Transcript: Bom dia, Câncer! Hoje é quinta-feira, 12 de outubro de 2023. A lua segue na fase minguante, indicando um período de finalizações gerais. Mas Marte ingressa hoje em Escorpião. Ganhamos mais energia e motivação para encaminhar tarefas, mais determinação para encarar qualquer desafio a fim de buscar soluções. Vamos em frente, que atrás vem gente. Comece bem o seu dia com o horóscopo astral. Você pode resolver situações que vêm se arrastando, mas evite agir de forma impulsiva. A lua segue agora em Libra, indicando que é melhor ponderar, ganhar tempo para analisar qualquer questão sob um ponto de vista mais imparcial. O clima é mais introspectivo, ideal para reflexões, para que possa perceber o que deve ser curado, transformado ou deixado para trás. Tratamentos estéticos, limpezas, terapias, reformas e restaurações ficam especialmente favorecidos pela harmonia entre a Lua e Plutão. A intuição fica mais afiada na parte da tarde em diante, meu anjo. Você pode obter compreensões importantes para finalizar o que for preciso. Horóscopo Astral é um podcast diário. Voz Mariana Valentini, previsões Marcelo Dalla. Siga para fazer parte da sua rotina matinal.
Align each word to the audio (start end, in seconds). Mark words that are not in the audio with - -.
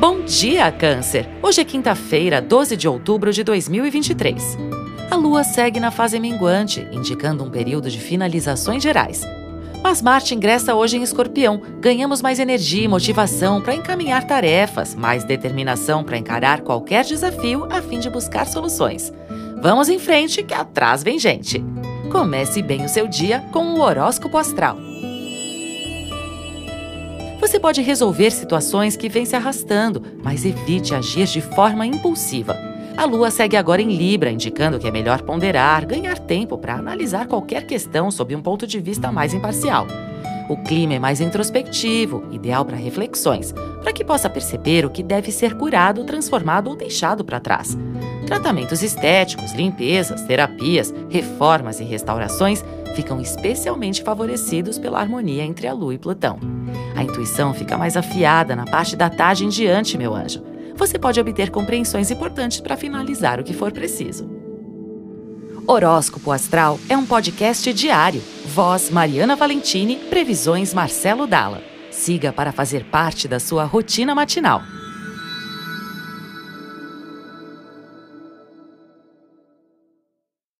Bom 0.00 0.20
dia, 0.20 0.70
Câncer! 0.70 1.28
Hoje 1.42 1.60
é 1.60 1.64
quinta-feira, 1.64 2.40
12 2.40 2.76
de 2.76 2.86
outubro 2.86 3.32
de 3.32 3.42
2023. 3.42 4.56
A 5.10 5.16
lua 5.16 5.42
segue 5.42 5.80
na 5.80 5.90
fase 5.90 6.20
minguante, 6.20 6.86
indicando 6.92 7.42
um 7.42 7.50
período 7.50 7.90
de 7.90 7.98
finalizações 7.98 8.80
gerais. 8.80 9.26
Mas 9.82 10.00
Marte 10.00 10.36
ingressa 10.36 10.72
hoje 10.72 10.96
em 10.96 11.02
Escorpião. 11.02 11.60
Ganhamos 11.80 12.22
mais 12.22 12.38
energia 12.38 12.84
e 12.84 12.88
motivação 12.88 13.60
para 13.60 13.74
encaminhar 13.74 14.24
tarefas, 14.24 14.94
mais 14.94 15.24
determinação 15.24 16.04
para 16.04 16.16
encarar 16.16 16.60
qualquer 16.60 17.04
desafio 17.04 17.66
a 17.68 17.82
fim 17.82 17.98
de 17.98 18.08
buscar 18.08 18.46
soluções. 18.46 19.12
Vamos 19.60 19.88
em 19.88 19.98
frente, 19.98 20.44
que 20.44 20.54
atrás 20.54 21.02
vem 21.02 21.18
gente. 21.18 21.60
Comece 22.12 22.62
bem 22.62 22.84
o 22.84 22.88
seu 22.88 23.08
dia 23.08 23.40
com 23.50 23.74
o 23.74 23.80
horóscopo 23.80 24.38
astral. 24.38 24.78
Você 27.40 27.60
pode 27.60 27.80
resolver 27.80 28.32
situações 28.32 28.96
que 28.96 29.08
vêm 29.08 29.24
se 29.24 29.36
arrastando, 29.36 30.02
mas 30.24 30.44
evite 30.44 30.94
agir 30.94 31.26
de 31.26 31.40
forma 31.40 31.86
impulsiva. 31.86 32.56
A 32.96 33.04
lua 33.04 33.30
segue 33.30 33.56
agora 33.56 33.80
em 33.80 33.96
Libra, 33.96 34.30
indicando 34.30 34.76
que 34.76 34.88
é 34.88 34.90
melhor 34.90 35.22
ponderar, 35.22 35.86
ganhar 35.86 36.18
tempo 36.18 36.58
para 36.58 36.74
analisar 36.74 37.28
qualquer 37.28 37.64
questão 37.64 38.10
sob 38.10 38.34
um 38.34 38.42
ponto 38.42 38.66
de 38.66 38.80
vista 38.80 39.12
mais 39.12 39.32
imparcial. 39.32 39.86
O 40.48 40.56
clima 40.56 40.94
é 40.94 40.98
mais 40.98 41.20
introspectivo, 41.20 42.24
ideal 42.32 42.64
para 42.64 42.76
reflexões, 42.76 43.52
para 43.82 43.92
que 43.92 44.04
possa 44.04 44.28
perceber 44.28 44.84
o 44.84 44.90
que 44.90 45.02
deve 45.02 45.30
ser 45.30 45.54
curado, 45.54 46.02
transformado 46.04 46.70
ou 46.70 46.76
deixado 46.76 47.24
para 47.24 47.38
trás. 47.38 47.78
Tratamentos 48.26 48.82
estéticos, 48.82 49.52
limpezas, 49.52 50.22
terapias, 50.22 50.92
reformas 51.08 51.78
e 51.78 51.84
restaurações 51.84 52.64
ficam 52.96 53.20
especialmente 53.20 54.02
favorecidos 54.02 54.76
pela 54.76 54.98
harmonia 54.98 55.44
entre 55.44 55.68
a 55.68 55.72
Lua 55.72 55.94
e 55.94 55.98
Plutão. 55.98 56.57
A 56.98 57.04
intuição 57.04 57.54
fica 57.54 57.78
mais 57.78 57.96
afiada 57.96 58.56
na 58.56 58.64
parte 58.64 58.96
da 58.96 59.08
tarde 59.08 59.44
em 59.44 59.48
diante, 59.48 59.96
meu 59.96 60.16
anjo. 60.16 60.42
Você 60.74 60.98
pode 60.98 61.20
obter 61.20 61.48
compreensões 61.48 62.10
importantes 62.10 62.58
para 62.58 62.76
finalizar 62.76 63.38
o 63.38 63.44
que 63.44 63.54
for 63.54 63.70
preciso. 63.70 64.28
Horóscopo 65.64 66.32
Astral 66.32 66.76
é 66.88 66.96
um 66.96 67.06
podcast 67.06 67.72
diário. 67.72 68.20
Voz 68.46 68.90
Mariana 68.90 69.36
Valentini, 69.36 69.94
previsões 70.10 70.74
Marcelo 70.74 71.24
Dalla. 71.24 71.62
Siga 71.92 72.32
para 72.32 72.50
fazer 72.50 72.82
parte 72.86 73.28
da 73.28 73.38
sua 73.38 73.62
rotina 73.62 74.12
matinal. 74.12 74.60